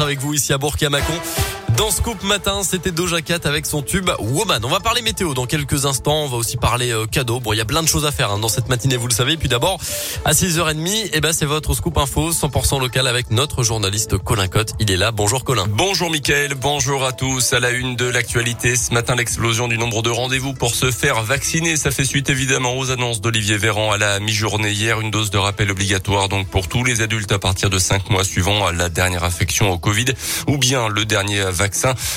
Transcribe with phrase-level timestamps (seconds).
[0.00, 0.76] avec vous ici à bourg
[1.78, 4.64] Dans Scoop Matin, c'était Doja Cat avec son tube Woman.
[4.64, 6.24] On va parler météo dans quelques instants.
[6.24, 7.38] On va aussi parler euh, cadeaux.
[7.38, 9.12] Bon, il y a plein de choses à faire hein, dans cette matinée, vous le
[9.12, 9.36] savez.
[9.36, 9.78] Puis d'abord,
[10.24, 14.72] à 6h30, eh ben, c'est votre Scoop Info 100% local avec notre journaliste Colin Cotte.
[14.80, 15.12] Il est là.
[15.12, 15.66] Bonjour Colin.
[15.68, 16.54] Bonjour Mickaël.
[16.56, 17.52] Bonjour à tous.
[17.52, 21.22] À la une de l'actualité, ce matin, l'explosion du nombre de rendez-vous pour se faire
[21.22, 21.76] vacciner.
[21.76, 25.00] Ça fait suite évidemment aux annonces d'Olivier Véran à la mi-journée hier.
[25.00, 28.24] Une dose de rappel obligatoire donc pour tous les adultes à partir de 5 mois
[28.24, 30.06] suivant la dernière infection au Covid
[30.48, 31.67] ou bien le dernier vaccin.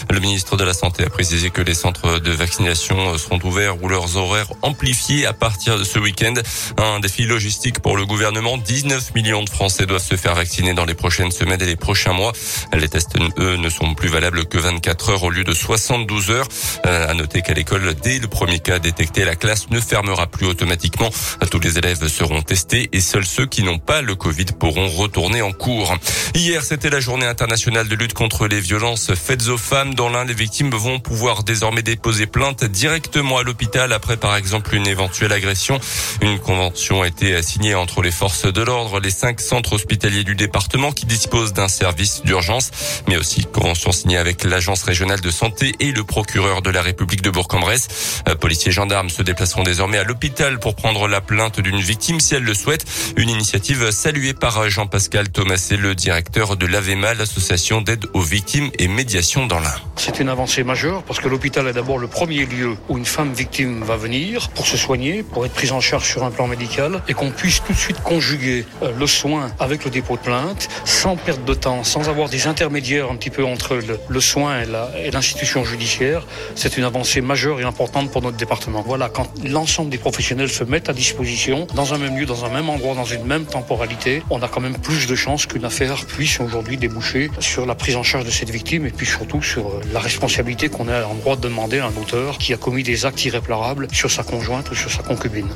[0.09, 3.89] Le ministre de la Santé a précisé que les centres de vaccination seront ouverts ou
[3.89, 6.33] leurs horaires amplifiés à partir de ce week-end.
[6.77, 8.57] Un défi logistique pour le gouvernement.
[8.57, 12.13] 19 millions de Français doivent se faire vacciner dans les prochaines semaines et les prochains
[12.13, 12.31] mois.
[12.73, 16.47] Les tests, eux, ne sont plus valables que 24 heures au lieu de 72 heures.
[16.85, 20.45] Euh, à noter qu'à l'école, dès le premier cas détecté, la classe ne fermera plus
[20.45, 21.09] automatiquement.
[21.49, 25.41] Tous les élèves seront testés et seuls ceux qui n'ont pas le Covid pourront retourner
[25.41, 25.93] en cours.
[26.35, 29.95] Hier, c'était la journée internationale de lutte contre les violences faites aux femmes.
[29.95, 34.75] Dans l'un, les victimes vont pouvoir désormais déposer plainte directement à l'hôpital après, par exemple,
[34.75, 35.79] une éventuelle agression.
[36.21, 40.35] Une convention a été signée entre les forces de l'ordre, les cinq centres hospitaliers du
[40.35, 42.71] département qui disposent d'un service d'urgence,
[43.07, 47.21] mais aussi convention signée avec l'agence régionale de santé et le procureur de la République
[47.21, 48.23] de Bourg-en-Bresse.
[48.27, 52.19] Euh, policiers et gendarmes se déplaceront désormais à l'hôpital pour prendre la plainte d'une victime
[52.19, 52.85] si elle le souhaite.
[53.15, 58.87] Une initiative saluée par Jean-Pascal Thomasé, le directeur de l'AVEMA, l'association d'aide aux victimes et
[58.87, 59.90] médiation dans l'Ain.
[60.03, 63.33] C'est une avancée majeure parce que l'hôpital est d'abord le premier lieu où une femme
[63.33, 67.03] victime va venir pour se soigner, pour être prise en charge sur un plan médical
[67.07, 70.69] et qu'on puisse tout de suite conjuguer euh, le soin avec le dépôt de plainte
[70.85, 74.63] sans perte de temps, sans avoir des intermédiaires un petit peu entre le, le soin
[74.97, 76.25] et l'institution judiciaire.
[76.55, 78.81] C'est une avancée majeure et importante pour notre département.
[78.81, 82.49] Voilà, quand l'ensemble des professionnels se mettent à disposition dans un même lieu, dans un
[82.49, 86.03] même endroit, dans une même temporalité, on a quand même plus de chances qu'une affaire
[86.07, 89.67] puisse aujourd'hui déboucher sur la prise en charge de cette victime et puis surtout sur
[89.67, 92.83] euh, la responsabilité qu'on a en droit de demander à un auteur qui a commis
[92.83, 95.49] des actes irréparables sur sa conjointe ou sur sa concubine.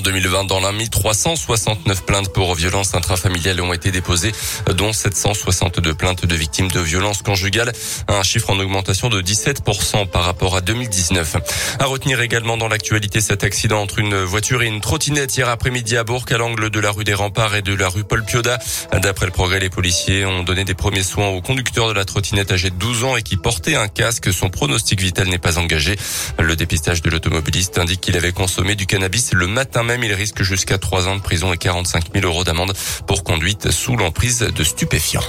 [0.00, 4.32] En 2020, dans l'un, 1369 plaintes pour violences intrafamiliales ont été déposées,
[4.74, 7.70] dont 762 plaintes de victimes de violences conjugales,
[8.08, 11.36] un chiffre en augmentation de 17% par rapport à 2019.
[11.78, 15.98] À retenir également dans l'actualité cet accident entre une voiture et une trottinette hier après-midi
[15.98, 18.58] à Bourg, à l'angle de la rue des Remparts et de la rue Paul Pioda.
[19.02, 22.52] D'après le progrès, les policiers ont donné des premiers soins au conducteur de la trottinette
[22.52, 24.32] âgé de 12 ans et qui portait un casque.
[24.32, 25.94] Son pronostic vital n'est pas engagé.
[26.38, 30.42] Le dépistage de l'automobiliste indique qu'il avait consommé du cannabis le matin même, il risque
[30.42, 32.72] jusqu'à 3 ans de prison et 45 000 euros d'amende
[33.06, 35.24] pour conduite sous l'emprise de stupéfiants.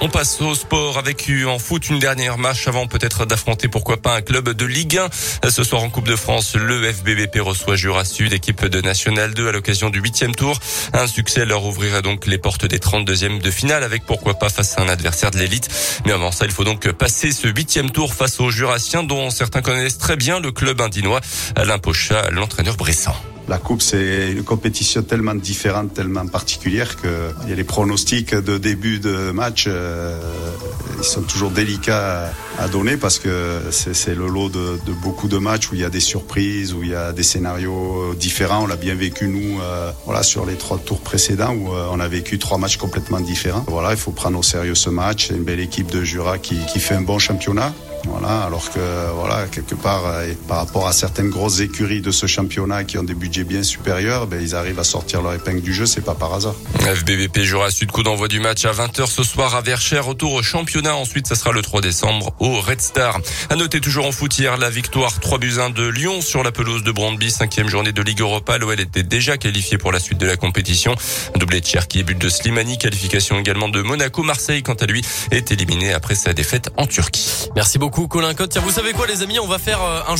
[0.00, 4.14] On passe au sport avec en foot une dernière marche avant peut-être d'affronter pourquoi pas
[4.14, 4.96] un club de Ligue
[5.42, 5.50] 1.
[5.50, 9.48] Ce soir en Coupe de France, le FBBP reçoit Jura Sud, équipe de National 2
[9.48, 10.60] à l'occasion du huitième tour.
[10.92, 14.78] Un succès leur ouvrirait donc les portes des 32e de finale avec pourquoi pas face
[14.78, 15.68] à un adversaire de l'élite.
[16.06, 19.62] Mais avant ça, il faut donc passer ce huitième tour face aux Jurassiens dont certains
[19.62, 21.20] connaissent très bien le club indinois.
[21.56, 23.16] Alain Pocha, l'entraîneur bressant.
[23.48, 28.98] La coupe, c'est une compétition tellement différente, tellement particulière que a les pronostics de début
[28.98, 30.20] de match, euh,
[30.98, 35.70] ils sont toujours délicats à donner parce que c'est le lot de, beaucoup de matchs
[35.70, 38.64] où il y a des surprises, où il y a des scénarios différents.
[38.64, 42.00] On l'a bien vécu nous, euh, voilà, sur les trois tours précédents où euh, on
[42.00, 43.64] a vécu trois matchs complètement différents.
[43.66, 45.28] Voilà, il faut prendre au sérieux ce match.
[45.28, 47.72] C'est une belle équipe de Jura qui fait un bon championnat.
[48.10, 48.80] Voilà, alors que
[49.14, 53.02] voilà, quelque part, euh, par rapport à certaines grosses écuries de ce championnat qui ont
[53.02, 56.14] des budgets bien supérieurs, ben, ils arrivent à sortir leur épingle du jeu, c'est pas
[56.14, 56.54] par hasard.
[56.80, 60.42] FBVP Jura Sud, coup d'envoi du match à 20h ce soir à Verchères, retour au
[60.42, 60.94] championnat.
[60.96, 63.20] Ensuite, ça sera le 3 décembre au Red Star.
[63.50, 66.52] À noter toujours en foot hier la victoire 3 buts 1 de Lyon sur la
[66.52, 68.58] pelouse de Brandby, cinquième journée de Ligue Europa.
[68.58, 70.94] L'OL était déjà qualifié pour la suite de la compétition.
[71.36, 74.22] Doublé de Cherki et but de Slimani, qualification également de Monaco.
[74.22, 77.48] Marseille, quant à lui, est éliminé après sa défaite en Turquie.
[77.54, 78.50] Merci beaucoup, Colin Cotte.
[78.50, 79.40] Tiens, vous savez quoi, les amis?
[79.40, 80.16] On va faire euh, un jeu